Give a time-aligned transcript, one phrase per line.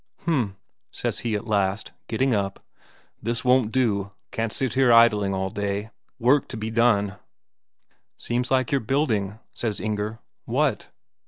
[0.23, 0.57] "H'm,"
[0.89, 2.65] says he at last, getting up.
[3.21, 4.11] "This won't do.
[4.31, 5.91] Can't sit here idling today.
[6.17, 7.17] Work to be done."
[8.17, 10.17] "Seems like you're building," says Inger.
[10.45, 10.89] "What?"